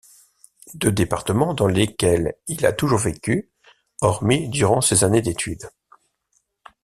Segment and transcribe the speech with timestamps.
[0.73, 3.51] Deux départements dans lesquels il a toujours vécu,
[4.01, 5.69] hormis durant ses années d'études.